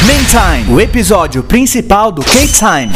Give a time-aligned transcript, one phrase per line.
[0.00, 2.92] Time, o episódio principal do K-Time.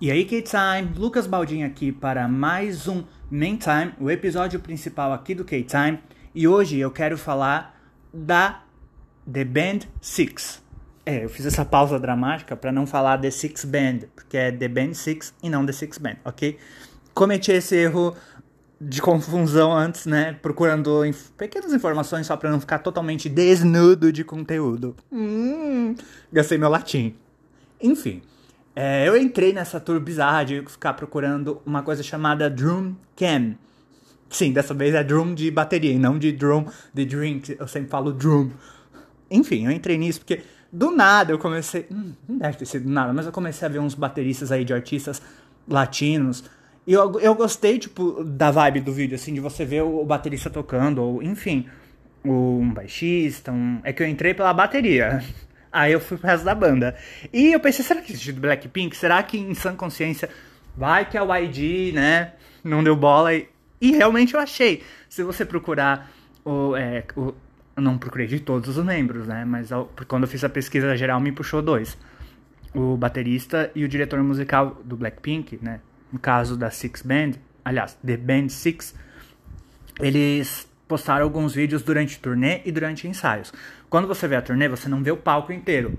[0.00, 5.34] E aí, K-Time, Lucas Baldin aqui para mais um Main Time, o episódio principal aqui
[5.34, 5.98] do K-Time.
[6.34, 7.78] E hoje eu quero falar
[8.12, 8.62] da
[9.30, 10.62] The Band Six.
[11.04, 14.68] É, eu fiz essa pausa dramática para não falar The Six Band, porque é The
[14.68, 16.58] Band Six e não The Six Band, ok?
[17.12, 18.16] Cometi esse erro
[18.80, 20.32] de confusão antes, né?
[20.40, 24.96] Procurando inf pequenas informações só para não ficar totalmente desnudo de conteúdo.
[25.12, 25.94] Hum,
[26.32, 27.14] gastei meu latim.
[27.78, 28.22] Enfim,
[28.74, 33.54] é, eu entrei nessa tour bizarra de ficar procurando uma coisa chamada Drum Cam.
[34.30, 37.56] Sim, dessa vez é drum de bateria e não de drum de drink.
[37.58, 38.50] Eu sempre falo drum.
[39.28, 40.42] Enfim, eu entrei nisso porque
[40.72, 41.86] do nada eu comecei.
[41.90, 44.72] Hum, não deve ter sido nada, mas eu comecei a ver uns bateristas aí de
[44.72, 45.20] artistas
[45.68, 46.44] latinos
[46.90, 50.04] e eu, eu gostei, tipo, da vibe do vídeo, assim, de você ver o, o
[50.04, 51.68] baterista tocando, ou enfim,
[52.24, 53.80] um baixista, um...
[53.84, 55.22] É que eu entrei pela bateria.
[55.70, 56.96] Aí eu fui pro resto da banda.
[57.32, 58.96] E eu pensei, será que existe do Blackpink?
[58.96, 60.28] Será que em sã consciência
[60.76, 62.32] vai que a YG, né,
[62.64, 63.32] não deu bola?
[63.32, 63.48] E,
[63.80, 64.82] e realmente eu achei.
[65.08, 66.10] Se você procurar
[66.44, 67.32] o, é, o...
[67.76, 69.44] Não procurei de todos os membros, né?
[69.44, 71.96] Mas ao, quando eu fiz a pesquisa geral me puxou dois.
[72.74, 75.78] O baterista e o diretor musical do Blackpink, né?
[76.12, 77.32] No caso da Six Band,
[77.64, 78.94] aliás, The Band Six,
[80.00, 83.52] eles postaram alguns vídeos durante turnê e durante ensaios.
[83.88, 85.96] Quando você vê a turnê, você não vê o palco inteiro.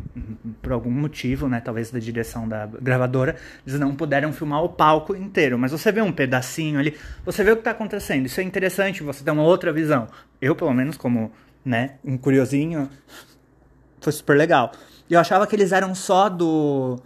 [0.62, 5.16] Por algum motivo, né, talvez da direção da gravadora, eles não puderam filmar o palco
[5.16, 5.58] inteiro.
[5.58, 8.26] Mas você vê um pedacinho ali, você vê o que está acontecendo.
[8.26, 10.10] Isso é interessante, você tem uma outra visão.
[10.42, 11.32] Eu, pelo menos, como
[11.64, 12.90] né, um curiosinho,
[14.02, 14.74] foi super legal.
[15.10, 17.00] Eu achava que eles eram só do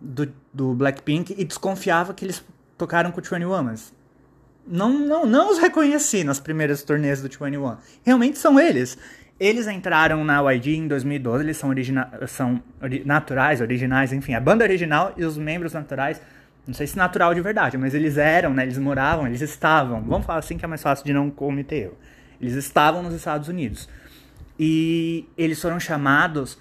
[0.00, 2.42] do, do Blackpink e desconfiava que eles
[2.78, 3.92] tocaram com o 21, mas
[4.66, 7.76] não, não, não os reconheci nas primeiras turnês do 21.
[8.04, 8.96] Realmente são eles.
[9.38, 14.40] Eles entraram na YG em 2012, eles são, origina são ori naturais, originais, enfim, a
[14.40, 16.20] banda original e os membros naturais,
[16.66, 20.26] não sei se natural de verdade, mas eles eram, né, eles moravam, eles estavam, vamos
[20.26, 21.98] falar assim que é mais fácil de não cometer erro.
[22.38, 23.88] Eles estavam nos Estados Unidos.
[24.58, 26.58] E eles foram chamados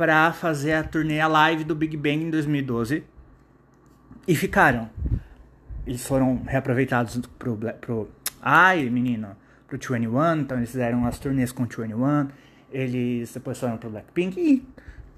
[0.00, 3.04] para fazer a turnê a live do Big Bang em 2012
[4.26, 4.88] e ficaram.
[5.86, 8.08] Eles foram reaproveitados pro, pro
[8.40, 9.36] ai, menino,
[9.68, 12.28] pro 21, então eles fizeram as turnês com o 21,
[12.72, 14.66] eles depois foram pro Blackpink e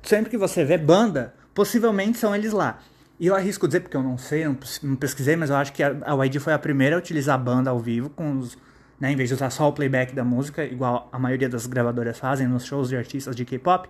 [0.02, 2.80] sempre que você vê banda, possivelmente são eles lá.
[3.20, 5.84] E eu arrisco dizer, porque eu não sei, não, não pesquisei, mas eu acho que
[5.84, 8.58] a, a YG foi a primeira a utilizar a banda ao vivo, com os,
[8.98, 12.18] né, em vez de usar só o playback da música, igual a maioria das gravadoras
[12.18, 13.88] fazem nos shows de artistas de K-pop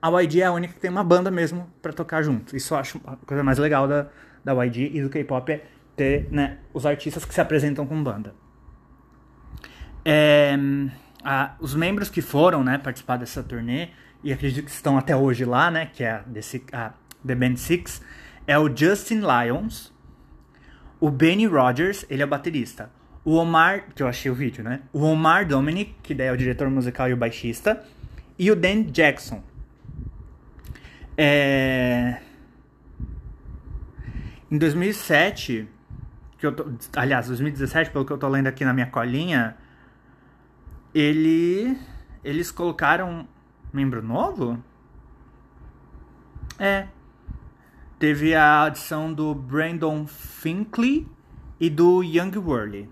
[0.00, 2.56] a YG é a única que tem uma banda mesmo para tocar junto.
[2.56, 4.08] Isso eu acho a coisa mais legal da,
[4.44, 5.64] da YG e do K-pop é
[5.96, 8.34] ter né, os artistas que se apresentam com banda.
[10.04, 10.56] É,
[11.24, 13.88] a, os membros que foram né, participar dessa turnê,
[14.22, 16.92] e acredito que estão até hoje lá, né, que é desse, a
[17.26, 18.02] The Band Six,
[18.46, 19.92] é o Justin Lyons,
[21.00, 22.90] o Benny Rogers, ele é baterista,
[23.24, 24.82] o Omar, que eu achei o vídeo, né?
[24.92, 27.84] O Omar Dominic, que daí é o diretor musical e o baixista,
[28.38, 29.42] e o Dan Jackson,
[31.16, 32.20] é...
[34.50, 35.68] Em 2007,
[36.38, 36.66] que eu tô...
[36.94, 39.56] aliás, 2017, pelo que eu tô lendo aqui na minha colinha,
[40.94, 41.76] ele
[42.22, 43.28] eles colocaram
[43.72, 44.62] membro novo?
[46.58, 46.88] É.
[47.98, 51.08] Teve a adição do Brandon Finkley
[51.60, 52.90] e do Young Worley.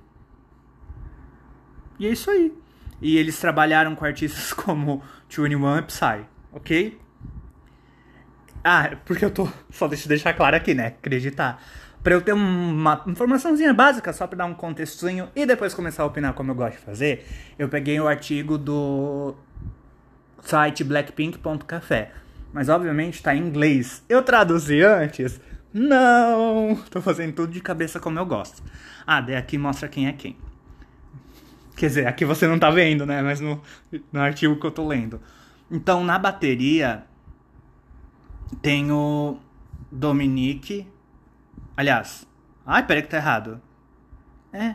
[1.98, 2.56] E é isso aí.
[3.02, 7.03] E eles trabalharam com artistas como 21 e Psy, ok?
[8.64, 9.47] Ah, porque eu tô.
[9.70, 10.86] Só deixa eu deixar claro aqui, né?
[10.86, 11.62] Acreditar.
[12.02, 16.06] Pra eu ter uma informaçãozinha básica, só pra dar um contextinho e depois começar a
[16.06, 17.26] opinar como eu gosto de fazer,
[17.58, 19.34] eu peguei o artigo do
[20.42, 22.12] site blackpink.café.
[22.53, 24.03] Mas obviamente tá em inglês.
[24.08, 25.41] Eu traduzi antes?
[25.72, 26.76] Não!
[26.91, 28.62] Tô fazendo tudo de cabeça como eu gosto.
[29.06, 30.36] Ah, daí aqui mostra quem é quem.
[31.76, 33.20] Quer dizer, aqui você não tá vendo, né?
[33.22, 33.60] Mas no,
[34.12, 35.21] no artigo que eu tô lendo.
[35.71, 37.04] Então, na bateria,
[38.54, 39.39] tem o
[39.91, 40.86] Dominique.
[41.77, 42.27] Aliás.
[42.66, 43.60] Ai, peraí que tá errado.
[44.53, 44.74] É.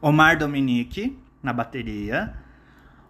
[0.00, 2.34] Omar Dominique na bateria.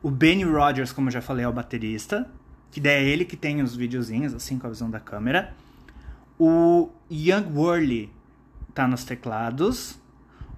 [0.03, 2.31] O Benny Rogers, como eu já falei, é o baterista.
[2.71, 5.55] Que daí é ele que tem os videozinhos, assim, com a visão da câmera.
[6.39, 8.11] O Young Worley
[8.75, 9.99] tá nos teclados.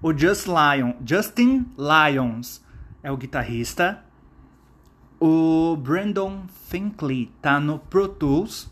[0.01, 2.63] O Just Lion, Justin Lyons
[3.03, 4.03] é o guitarrista.
[5.19, 8.69] O Brandon Finkley tá no Pro Tools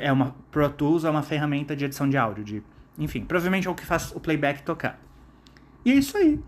[0.00, 2.62] é uma Pro Tools é uma ferramenta de edição de áudio, de,
[2.98, 4.98] enfim, provavelmente é o que faz o playback tocar.
[5.84, 6.40] E é isso aí.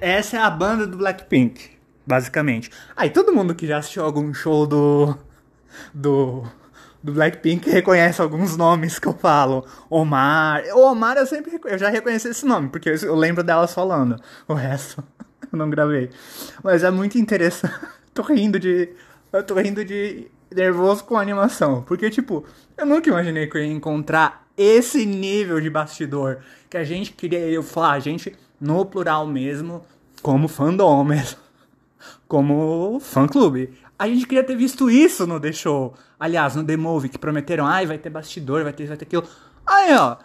[0.00, 1.70] essa é a banda do Blackpink.
[2.06, 2.70] basicamente.
[2.96, 5.16] Aí todo mundo que já assistiu algum show do.
[5.94, 6.44] do.
[7.02, 9.64] do Blackpink reconhece alguns nomes que eu falo.
[9.88, 10.62] Omar.
[10.74, 14.20] O Omar eu sempre eu já reconheci esse nome, porque eu, eu lembro delas falando.
[14.48, 15.04] O resto
[15.52, 16.10] eu não gravei.
[16.62, 17.74] Mas é muito interessante.
[18.14, 18.88] tô rindo de.
[19.32, 21.82] Eu tô rindo de nervoso com a animação.
[21.82, 22.44] Porque, tipo,
[22.76, 26.38] eu nunca imaginei que eu ia encontrar esse nível de bastidor.
[26.68, 29.82] Que a gente queria, eu falar, a gente, no plural mesmo,
[30.22, 31.38] como fandom mesmo.
[32.26, 33.74] Como fã-clube.
[33.98, 35.94] A gente queria ter visto isso no The Show.
[36.18, 39.04] Aliás, no The Movie, que prometeram, ai, vai ter bastidor, vai ter isso, vai ter
[39.04, 39.24] aquilo.
[39.66, 40.16] Aí, ó,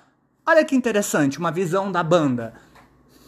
[0.45, 2.53] olha que interessante, uma visão da banda.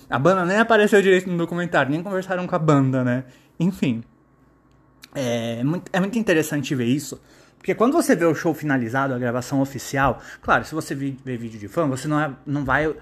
[0.09, 3.25] A banda nem apareceu direito no documentário, nem conversaram com a banda, né?
[3.59, 4.03] Enfim.
[5.19, 7.19] É muito, é muito interessante ver isso.
[7.57, 11.59] Porque quando você vê o show finalizado, a gravação oficial, claro, se você vê vídeo
[11.59, 12.93] de fã, você não, é, não vai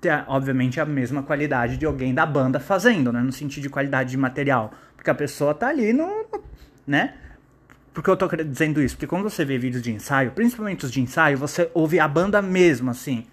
[0.00, 3.20] ter, obviamente, a mesma qualidade de alguém da banda fazendo, né?
[3.20, 4.72] No sentido de qualidade de material.
[4.96, 6.26] Porque a pessoa tá ali no.
[6.86, 7.14] né?
[7.92, 8.96] Por que eu tô dizendo isso?
[8.96, 12.40] Porque quando você vê vídeos de ensaio, principalmente os de ensaio, você ouve a banda
[12.40, 13.26] mesmo, assim.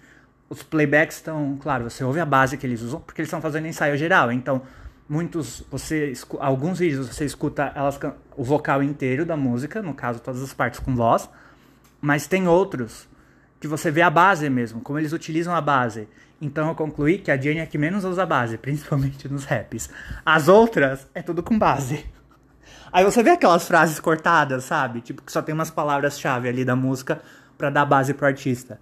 [0.50, 1.58] Os playbacks estão.
[1.60, 4.30] Claro, você ouve a base que eles usam, porque eles estão fazendo ensaio geral.
[4.30, 4.62] Então,
[5.08, 5.64] muitos.
[5.70, 7.98] você Alguns vídeos você escuta elas,
[8.36, 11.28] o vocal inteiro da música, no caso, todas as partes com voz.
[12.00, 13.08] Mas tem outros
[13.60, 16.08] que você vê a base mesmo, como eles utilizam a base.
[16.40, 19.90] Então eu concluí que a Jenny é que menos usa base, principalmente nos raps.
[20.24, 22.04] As outras é tudo com base.
[22.92, 25.00] Aí você vê aquelas frases cortadas, sabe?
[25.00, 27.20] Tipo, que só tem umas palavras-chave ali da música
[27.56, 28.80] para dar base pro artista.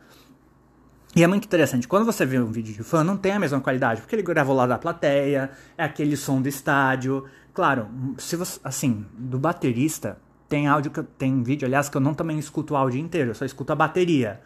[1.16, 3.58] E é muito interessante, quando você vê um vídeo de fã, não tem a mesma
[3.58, 7.24] qualidade, porque ele gravou lá da plateia, é aquele som do estádio.
[7.54, 12.12] Claro, se você, assim, do baterista, tem áudio que tem vídeo, aliás, que eu não
[12.12, 14.42] também escuto o áudio inteiro, eu só escuto a bateria.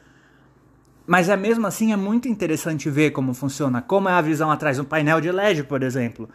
[1.08, 4.76] Mas é mesmo assim é muito interessante ver como funciona, como é a visão atrás
[4.76, 6.30] do painel de LED, por exemplo.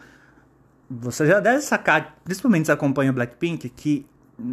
[0.90, 4.04] Você já deve sacar, principalmente se acompanha o Blackpink, que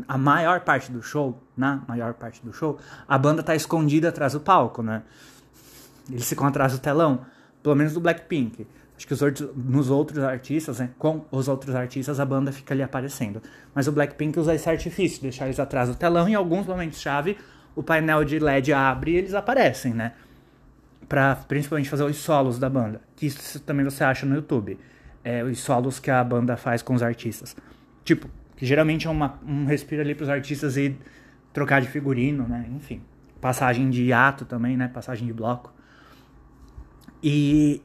[0.08, 4.32] a maior parte do show, na maior parte do show, a banda tá escondida atrás
[4.32, 5.04] do palco, né?
[6.10, 7.26] Eles ficam atrás do telão,
[7.62, 8.68] pelo menos do Blackpink.
[8.96, 12.74] Acho que os outros, nos outros artistas, né, com os outros artistas, a banda fica
[12.74, 13.42] ali aparecendo.
[13.74, 17.38] Mas o Blackpink usa esse artifício, deixar eles atrás do telão em alguns momentos-chave
[17.76, 20.14] o painel de LED abre e eles aparecem, né?
[21.08, 23.02] Pra principalmente fazer os solos da banda.
[23.16, 24.78] Que isso também você acha no YouTube.
[25.24, 27.56] É, os solos que a banda faz com os artistas.
[28.04, 30.96] Tipo, que geralmente é uma, um respiro ali pros artistas e
[31.52, 32.66] trocar de figurino, né?
[32.76, 33.02] Enfim.
[33.42, 34.88] Passagem de ato também, né?
[34.88, 35.74] Passagem de bloco.
[37.24, 37.82] E,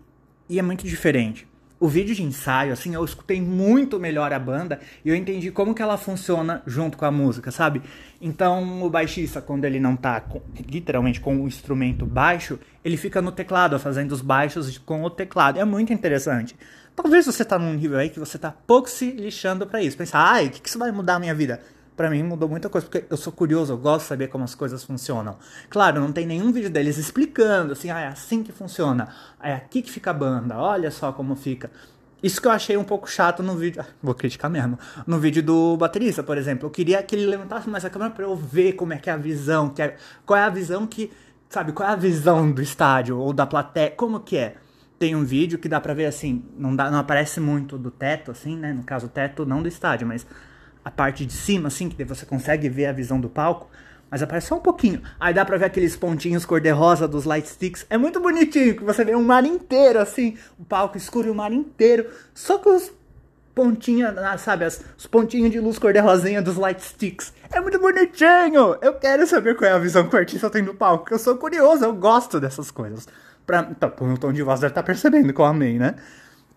[0.48, 1.46] e é muito diferente
[1.80, 5.74] o vídeo de ensaio, assim, eu escutei muito melhor a banda e eu entendi como
[5.74, 7.80] que ela funciona junto com a música, sabe?
[8.20, 13.22] Então, o baixista, quando ele não tá com, literalmente com o instrumento baixo, ele fica
[13.22, 15.60] no teclado, fazendo os baixos com o teclado.
[15.60, 16.56] É muito interessante.
[16.96, 19.96] Talvez você tá num nível aí que você tá pouco se lixando para isso.
[19.96, 21.60] Pensar, ai, o que, que isso vai mudar a minha vida?
[21.98, 24.54] Para mim mudou muita coisa, porque eu sou curioso, eu gosto de saber como as
[24.54, 25.36] coisas funcionam.
[25.68, 29.08] Claro, não tem nenhum vídeo deles explicando, assim, ah, é assim que funciona,
[29.42, 31.68] é aqui que fica a banda, olha só como fica.
[32.22, 34.78] Isso que eu achei um pouco chato no vídeo, vou criticar mesmo,
[35.08, 36.66] no vídeo do baterista, por exemplo.
[36.66, 39.12] Eu queria que ele levantasse mais a câmera para eu ver como é que é
[39.12, 41.10] a visão, que é, qual é a visão que,
[41.48, 44.54] sabe, qual é a visão do estádio ou da plateia, como que é.
[45.00, 48.30] Tem um vídeo que dá pra ver assim, não, dá, não aparece muito do teto,
[48.30, 48.72] assim, né?
[48.72, 50.24] No caso, o teto não do estádio, mas
[50.88, 53.68] a parte de cima, assim, que você consegue ver a visão do palco,
[54.10, 55.02] mas aparece só um pouquinho.
[55.20, 57.84] Aí dá pra ver aqueles pontinhos cor-de-rosa dos light sticks.
[57.90, 61.34] É muito bonitinho, que você vê um mar inteiro, assim, o palco escuro e o
[61.34, 62.90] mar inteiro, só com os
[63.54, 67.34] pontinhos, ah, sabe, as, os pontinhos de luz cor-de-rosinha dos light sticks.
[67.52, 68.78] É muito bonitinho!
[68.80, 71.36] Eu quero saber qual é a visão que o artista tem no palco, eu sou
[71.36, 73.06] curioso, eu gosto dessas coisas.
[73.46, 75.96] Pra, então, no tom de voz deve estar tá percebendo que eu amei, né?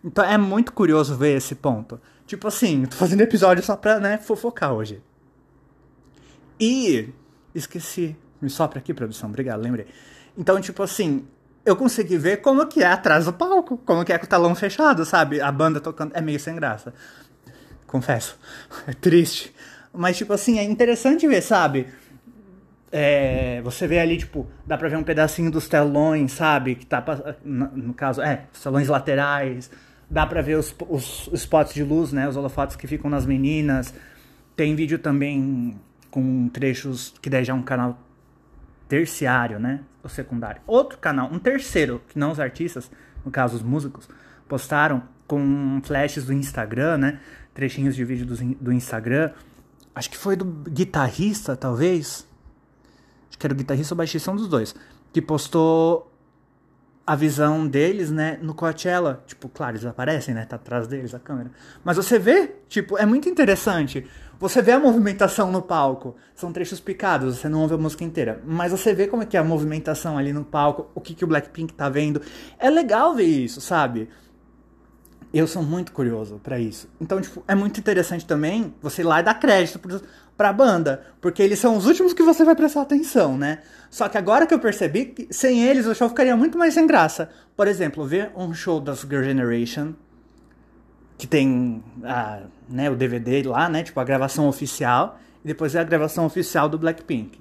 [0.06, 2.00] Então é muito curioso ver esse ponto.
[2.32, 5.02] Tipo assim, tô fazendo episódio só pra, né, fofocar hoje.
[6.58, 7.10] E
[7.54, 8.16] esqueci.
[8.42, 9.28] Me sopra aqui, produção.
[9.28, 9.86] Obrigado, lembrei.
[10.38, 11.28] Então, tipo assim,
[11.66, 14.56] eu consegui ver como que é atrás do palco, como que é com o talão
[14.56, 15.42] fechado, sabe?
[15.42, 16.94] A banda tocando é meio sem graça.
[17.86, 18.40] Confesso.
[18.88, 19.54] É triste.
[19.92, 21.88] Mas, tipo assim, é interessante ver, sabe?
[22.94, 26.76] É, você vê ali, tipo, dá pra ver um pedacinho dos telões, sabe?
[26.76, 27.04] Que tá,
[27.44, 29.70] no caso, é, os telões laterais
[30.12, 32.28] Dá pra ver os, os, os spots de luz, né?
[32.28, 33.94] Os holofotes que ficam nas meninas.
[34.58, 37.98] Tem vídeo também com trechos que daí já é um canal
[38.90, 39.80] terciário, né?
[40.04, 40.62] Ou secundário.
[40.68, 42.92] Outro canal, um terceiro, que não os artistas,
[43.24, 44.10] no caso os músicos,
[44.50, 47.20] postaram com flashes do Instagram, né?
[47.54, 49.32] Trechinhos de vídeo do, do Instagram.
[49.96, 52.28] Acho que foi do guitarrista, talvez.
[53.30, 54.76] Acho que era o guitarrista ou baixista, um dos dois.
[55.14, 56.11] Que postou
[57.06, 59.24] a visão deles, né, no Coachella.
[59.26, 61.52] Tipo, claro, eles aparecem, né, tá atrás deles a câmera.
[61.84, 64.06] Mas você vê, tipo, é muito interessante.
[64.40, 66.16] Você vê a movimentação no palco.
[66.34, 68.42] São trechos picados, você não ouve a música inteira.
[68.46, 71.24] Mas você vê como é que é a movimentação ali no palco, o que, que
[71.24, 72.22] o Blackpink tá vendo.
[72.58, 74.10] É legal ver isso, sabe?
[75.34, 76.90] Eu sou muito curioso para isso.
[77.00, 79.80] Então, tipo, é muito interessante também você ir lá e dar crédito
[80.36, 81.06] pra banda.
[81.22, 83.60] Porque eles são os últimos que você vai prestar atenção, né?
[83.90, 86.86] Só que agora que eu percebi que sem eles o show ficaria muito mais sem
[86.86, 87.30] graça.
[87.56, 89.94] Por exemplo, ver um show das Girl Generation,
[91.18, 93.84] que tem a, né, o DVD lá, né?
[93.84, 95.18] Tipo, a gravação oficial.
[95.46, 97.40] E depois é a gravação oficial do Blackpink.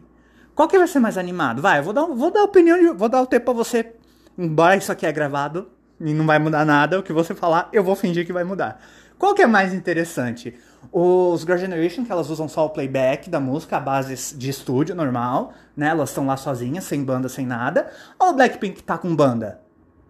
[0.55, 1.61] Qual que vai ser mais animado?
[1.61, 3.95] Vai, eu vou dar, vou dar opinião, de, vou dar o tempo pra você.
[4.39, 5.69] Embora isso aqui é gravado
[6.01, 8.81] e não vai mudar nada, o que você falar, eu vou fingir que vai mudar.
[9.19, 10.59] Qual que é mais interessante?
[10.91, 14.95] Os Girl Generation, que elas usam só o playback da música, a base de estúdio
[14.95, 15.89] normal, né?
[15.89, 17.91] Elas estão lá sozinhas, sem banda, sem nada.
[18.19, 19.61] Ou o Blackpink tá com banda?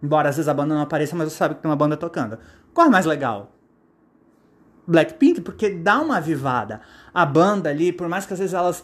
[0.01, 2.39] Embora às vezes a banda não apareça, mas você sabe que tem uma banda tocando.
[2.73, 3.51] Qual é mais legal?
[4.87, 6.79] Blackpink, porque dá uma avivada.
[7.13, 8.83] A banda ali, por mais que às vezes elas.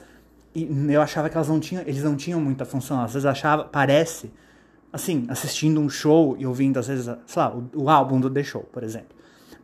[0.54, 1.84] Eu achava que elas não tinham.
[1.84, 3.02] Eles não tinham muita função.
[3.02, 3.64] Às vezes achava.
[3.64, 4.32] Parece.
[4.98, 8.44] Assim, assistindo um show e ouvindo, às vezes, sei lá, o, o álbum do The
[8.44, 9.16] Show, por exemplo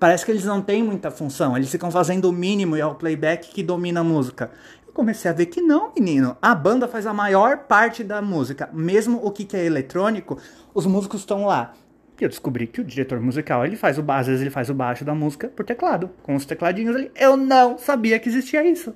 [0.03, 2.93] parece que eles não têm muita função, eles ficam fazendo o mínimo e é o
[2.93, 4.51] playback que domina a música.
[4.93, 6.37] Comecei a ver que não, menino.
[6.41, 8.69] A banda faz a maior parte da música.
[8.73, 10.37] Mesmo o que, é eletrônico,
[10.73, 11.73] os músicos estão lá.
[12.19, 14.73] E eu descobri que o diretor musical, ele faz o às vezes ele faz o
[14.73, 17.09] baixo da música por teclado, com os tecladinhos ali.
[17.15, 18.93] Eu não sabia que existia isso.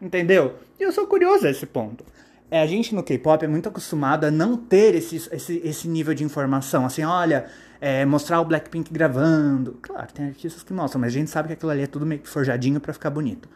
[0.00, 0.56] Entendeu?
[0.78, 2.04] E eu sou curioso a esse ponto.
[2.50, 6.14] É, a gente no K-pop é muito acostumado a não ter esse, esse, esse nível
[6.14, 6.86] de informação.
[6.86, 7.46] Assim, olha,
[7.80, 9.78] é, mostrar o Blackpink gravando.
[9.82, 12.20] Claro, tem artistas que mostram, mas a gente sabe que aquilo ali é tudo meio
[12.20, 13.48] que forjadinho para ficar bonito.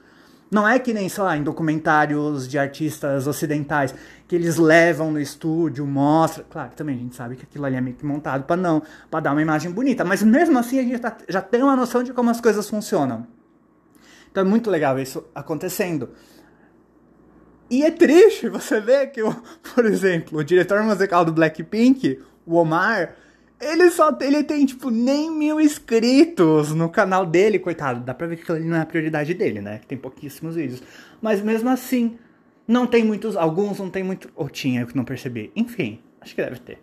[0.50, 3.94] Não é que nem, sei lá, em documentários de artistas ocidentais,
[4.28, 6.44] que eles levam no estúdio, mostram.
[6.50, 9.20] Claro, também a gente sabe que aquilo ali é meio que montado para não, para
[9.20, 10.04] dar uma imagem bonita.
[10.04, 13.26] Mas mesmo assim a gente tá, já tem uma noção de como as coisas funcionam.
[14.30, 16.10] Então é muito legal isso acontecendo.
[17.72, 19.22] E é triste você ver que,
[19.74, 23.16] por exemplo, o diretor musical do Blackpink, o Omar,
[23.58, 28.00] ele só ele tem, tipo, nem mil inscritos no canal dele, coitado.
[28.00, 29.80] Dá pra ver que ele não é a prioridade dele, né?
[29.88, 30.82] Tem pouquíssimos vídeos.
[31.22, 32.18] Mas mesmo assim,
[32.68, 33.38] não tem muitos.
[33.38, 34.30] Alguns não tem muito.
[34.36, 35.50] Ou tinha, eu que não percebi.
[35.56, 36.78] Enfim, acho que deve ter.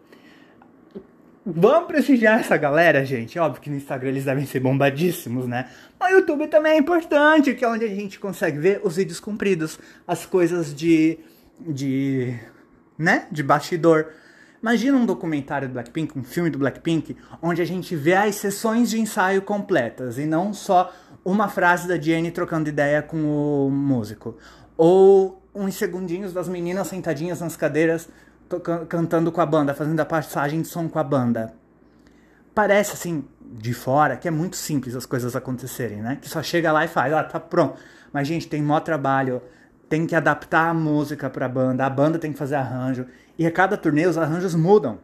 [1.45, 3.39] Vamos prestigiar essa galera, gente.
[3.39, 5.69] Óbvio que no Instagram eles devem ser bombadíssimos, né?
[5.99, 9.19] Mas o YouTube também é importante, que é onde a gente consegue ver os vídeos
[9.19, 11.17] compridos, as coisas de.
[11.59, 12.37] de.
[12.97, 13.27] né?
[13.31, 14.07] De bastidor.
[14.61, 18.89] Imagina um documentário do Blackpink, um filme do Blackpink, onde a gente vê as sessões
[18.89, 20.93] de ensaio completas e não só
[21.23, 24.37] uma frase da Jenny trocando ideia com o músico.
[24.75, 28.09] Ou uns segundinhos das meninas sentadinhas nas cadeiras
[28.49, 31.53] tocando, cantando com a banda, fazendo a passagem de som com a banda.
[32.53, 36.17] Parece assim, de fora, que é muito simples as coisas acontecerem, né?
[36.19, 37.79] Que só chega lá e faz, ah, tá pronto.
[38.11, 39.41] Mas, gente, tem mó trabalho,
[39.87, 43.05] tem que adaptar a música pra banda, a banda tem que fazer arranjo.
[43.37, 44.99] E a cada turnê os arranjos mudam.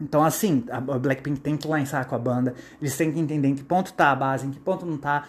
[0.00, 2.54] Então, assim, a Blackpink tem que lançar com a banda.
[2.80, 5.24] Eles têm que entender em que ponto tá a base, em que ponto não tá.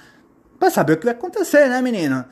[0.59, 2.25] Pra saber o que vai acontecer, né, menino?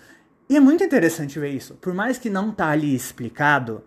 [0.50, 1.76] E é muito interessante ver isso.
[1.76, 3.84] Por mais que não tá ali explicado,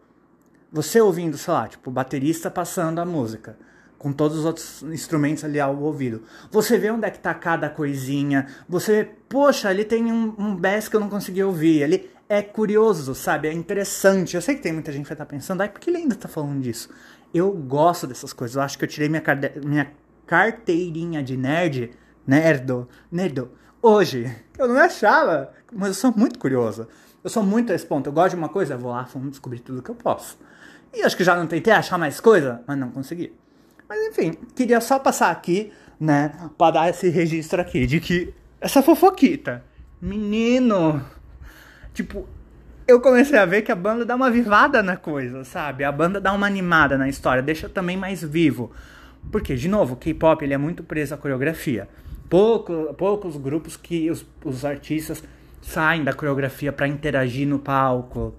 [0.71, 3.57] você ouvindo, sei lá, tipo, o baterista passando a música,
[3.99, 6.23] com todos os outros instrumentos ali ao ouvido.
[6.51, 8.47] Você vê onde é que tá cada coisinha.
[8.69, 11.83] Você, poxa, ali tem um, um bass que eu não consegui ouvir.
[11.83, 13.49] Ali é curioso, sabe?
[13.49, 14.37] É interessante.
[14.37, 16.15] Eu sei que tem muita gente que vai estar pensando, ai, por que ele ainda
[16.15, 16.91] tá falando disso?
[17.35, 18.57] Eu gosto dessas coisas.
[18.57, 19.23] Eu acho que eu tirei minha,
[19.65, 19.93] minha
[20.27, 21.91] carteirinha de nerd,
[22.27, 23.51] nerdo, nerdo,
[23.83, 24.33] hoje.
[24.57, 26.87] Eu não achava, mas eu sou muito curioso.
[27.25, 28.07] Eu sou muito a esse ponto.
[28.07, 30.39] Eu gosto de uma coisa, eu vou lá, vamos descobrir tudo que eu posso.
[30.93, 33.33] E acho que já não tentei achar mais coisa, mas não consegui.
[33.89, 38.83] Mas enfim, queria só passar aqui, né, pra dar esse registro aqui de que essa
[38.83, 39.65] fofoquita,
[40.01, 41.05] menino,
[41.95, 42.29] tipo,
[42.87, 45.85] eu comecei a ver que a banda dá uma vivada na coisa, sabe?
[45.85, 48.73] A banda dá uma animada na história, deixa também mais vivo.
[49.31, 51.89] Porque, de novo, o K-pop ele é muito preso à coreografia.
[52.31, 55.23] Pouco, poucos grupos que os, os artistas
[55.61, 58.35] saem da coreografia para interagir no palco.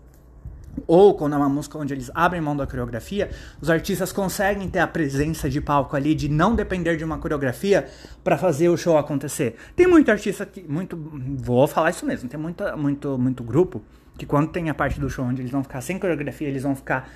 [0.87, 3.29] Ou quando é uma música onde eles abrem mão da coreografia,
[3.61, 7.87] os artistas conseguem ter a presença de palco ali, de não depender de uma coreografia
[8.23, 9.55] para fazer o show acontecer.
[9.75, 10.61] Tem muito artista que.
[10.61, 10.97] Muito.
[11.37, 13.81] Vou falar isso mesmo, tem muita, muito, muito grupo
[14.17, 16.75] que quando tem a parte do show onde eles vão ficar sem coreografia, eles vão
[16.75, 17.09] ficar.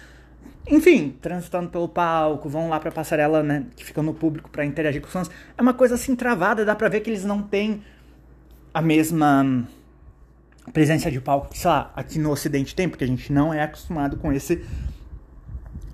[0.66, 5.02] Enfim, transitando pelo palco, vão lá pra passarela, né, que fica no público para interagir
[5.02, 5.30] com os fãs.
[5.58, 7.84] É uma coisa assim travada, dá pra ver que eles não têm
[8.74, 9.68] a mesma
[10.72, 14.18] presença de palco, sei lá, aqui no Ocidente tem, porque a gente não é acostumado
[14.18, 14.64] com esse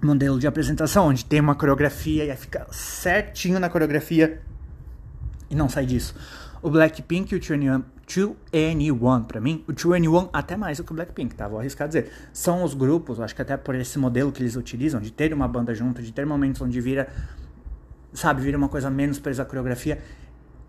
[0.01, 4.41] modelo de apresentação, onde tem uma coreografia e fica certinho na coreografia
[5.49, 6.15] e não sai disso.
[6.61, 11.35] O Blackpink e o 2NE1, pra mim, o 2NE1 até mais do que o Blackpink,
[11.35, 11.47] tá?
[11.47, 12.11] Vou arriscar dizer.
[12.33, 15.47] São os grupos, acho que até por esse modelo que eles utilizam, de ter uma
[15.47, 17.07] banda junto, de ter momentos onde vira,
[18.13, 19.99] sabe, vira uma coisa menos presa à coreografia.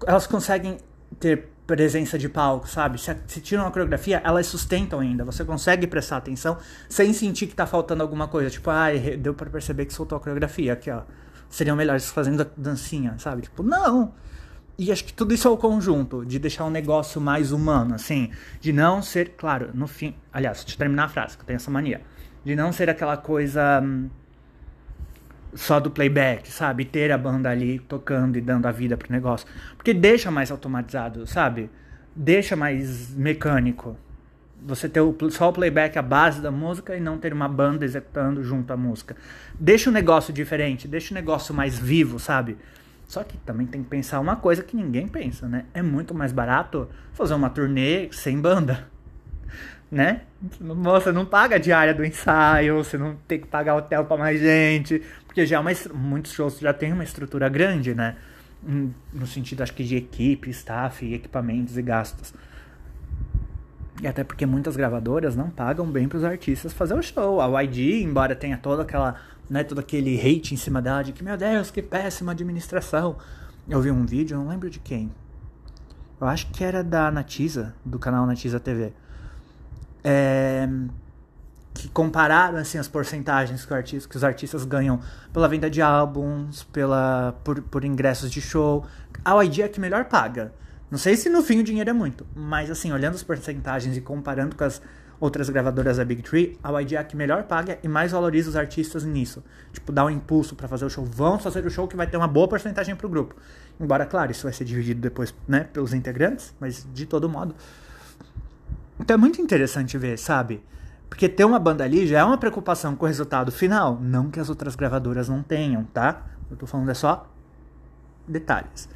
[0.06, 0.78] Elas conseguem
[1.18, 3.00] ter presença de palco, sabe?
[3.00, 5.24] Se, se tiram uma coreografia, elas sustentam ainda.
[5.24, 6.58] Você consegue prestar atenção
[6.88, 8.50] sem sentir que tá faltando alguma coisa.
[8.50, 11.02] Tipo, ah, deu para perceber que soltou a coreografia aqui, ó.
[11.48, 13.42] Seriam melhores fazendo dancinha, sabe?
[13.42, 14.12] Tipo, não.
[14.76, 18.32] E acho que tudo isso é o conjunto, de deixar um negócio mais humano, assim.
[18.60, 20.16] De não ser, claro, no fim.
[20.32, 22.00] Aliás, deixa eu terminar a frase, que eu tenho essa mania.
[22.44, 24.10] De não ser aquela coisa hum,
[25.54, 26.84] só do playback, sabe?
[26.84, 29.46] Ter a banda ali tocando e dando a vida pro negócio.
[29.76, 31.70] Porque deixa mais automatizado, sabe?
[32.14, 33.96] Deixa mais mecânico.
[34.62, 37.84] Você ter o, só o playback, a base da música, e não ter uma banda
[37.84, 39.16] executando junto à música.
[39.58, 42.58] Deixa o negócio diferente, deixa o negócio mais vivo, sabe?
[43.08, 45.64] Só que também tem que pensar uma coisa que ninguém pensa, né?
[45.74, 48.86] É muito mais barato fazer uma turnê sem banda.
[49.90, 50.22] Né?
[50.60, 54.40] Você não paga a diária do ensaio, você não tem que pagar hotel para mais
[54.40, 58.16] gente, porque já é uma, muitos shows já tem uma estrutura grande, né?
[58.62, 62.32] No sentido, acho que de equipe, staff, equipamentos e gastos.
[64.00, 67.40] E até porque muitas gravadoras não pagam bem para os artistas fazer o show.
[67.40, 69.20] A YG, embora tenha toda aquela
[69.50, 73.16] né, todo aquele hate em cima dela de que, meu Deus, que péssima administração.
[73.68, 75.10] Eu vi um vídeo, não lembro de quem.
[76.20, 78.92] Eu acho que era da Natiza, do canal Natiza TV.
[80.02, 80.68] É,
[81.74, 85.00] que compararam assim as porcentagens que, artista, que, os artistas ganham
[85.32, 88.84] pela venda de álbuns, pela por, por ingressos de show.
[89.24, 90.52] A YG é que melhor paga.
[90.90, 94.00] Não sei se no fim o dinheiro é muito, mas assim, olhando as porcentagens e
[94.00, 94.82] comparando com as
[95.20, 98.48] outras gravadoras da Big Tree, a YG é a que melhor paga e mais valoriza
[98.48, 99.44] os artistas nisso.
[99.72, 101.04] Tipo, dá um impulso para fazer o show.
[101.04, 103.36] Vamos fazer o show que vai ter uma boa porcentagem pro grupo.
[103.78, 107.54] Embora, claro, isso vai ser dividido depois, né, pelos integrantes, mas de todo modo.
[109.10, 110.62] Então é muito interessante ver, sabe?
[111.08, 113.98] Porque ter uma banda ali já é uma preocupação com o resultado final.
[114.00, 116.26] Não que as outras gravadoras não tenham, tá?
[116.48, 117.28] Eu tô falando é só
[118.28, 118.88] detalhes.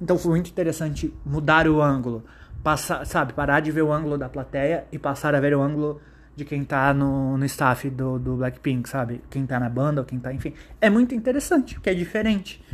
[0.00, 2.24] Então foi muito interessante mudar o ângulo
[2.64, 6.00] passar, sabe, parar de ver o ângulo da plateia e passar a ver o ângulo
[6.34, 9.20] de quem tá no, no staff do, do Blackpink, sabe?
[9.28, 10.54] Quem tá na banda ou quem tá, enfim.
[10.80, 12.64] É muito interessante, porque é diferente.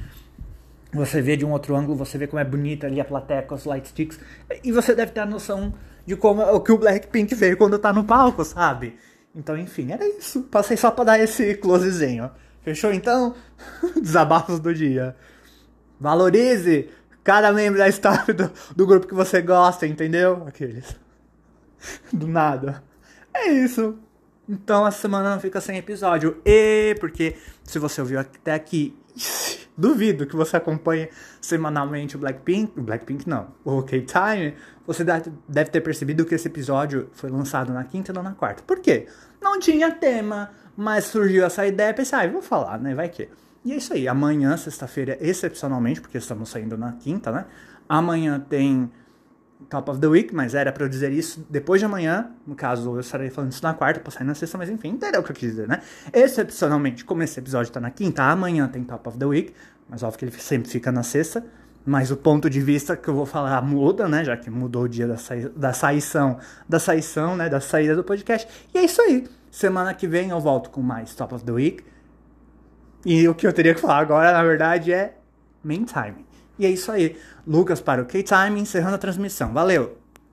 [0.93, 3.57] Você vê de um outro ângulo, você vê como é bonita ali a plateia com
[3.57, 4.21] os light sticks.
[4.63, 5.75] E você deve ter a noção
[6.07, 8.99] de como o que o Blackpink veio quando tá no palco, sabe?
[9.35, 10.43] Então, enfim, era isso.
[10.43, 12.31] Passei só pra dar esse closezinho.
[12.63, 13.35] Fechou então?
[14.01, 15.17] Desabafos do dia.
[15.99, 16.89] Valorize
[17.23, 20.45] cada membro da staff do, do grupo que você gosta, entendeu?
[20.47, 20.97] Aqueles.
[22.13, 22.83] Do nada.
[23.33, 23.99] É isso.
[24.49, 26.41] Então a semana não fica sem episódio.
[26.45, 28.97] E porque se você ouviu até aqui,
[29.77, 31.09] duvido que você acompanhe
[31.41, 32.81] semanalmente o Blackpink.
[32.81, 34.55] Blackpink não, o K-Time.
[34.87, 38.63] Você deve ter percebido que esse episódio foi lançado na quinta e não na quarta.
[38.63, 39.07] Por quê?
[39.41, 41.95] Não tinha tema, mas surgiu essa ideia.
[41.95, 42.95] Pensei, ah, vou falar, né?
[42.95, 43.29] Vai que.
[43.65, 44.07] E é isso aí.
[44.07, 47.47] Amanhã, sexta-feira, excepcionalmente, porque estamos saindo na quinta, né?
[47.89, 48.91] Amanhã tem
[49.69, 52.31] Top of the Week, mas era para eu dizer isso depois de amanhã.
[52.47, 55.21] No caso, eu estarei falando isso na quarta, pra sair na sexta, mas enfim, entendeu
[55.21, 55.81] o que eu quis dizer, né?
[56.13, 59.53] Excepcionalmente, como esse episódio tá na quinta, amanhã tem Top of the Week,
[59.89, 61.45] mas óbvio que ele sempre fica na sexta.
[61.87, 64.25] Mas o ponto de vista que eu vou falar muda, né?
[64.25, 67.49] Já que mudou o dia da, sa da saição, da saição, né?
[67.49, 68.49] Da saída do podcast.
[68.73, 69.29] E é isso aí.
[69.51, 71.85] Semana que vem eu volto com mais Top of the Week.
[73.05, 75.19] E o que eu teria que falar agora, na verdade, é
[75.63, 76.25] main time.
[76.59, 77.17] E é isso aí.
[77.47, 79.53] Lucas para o K-Time, encerrando a transmissão.
[79.53, 80.04] Valeu!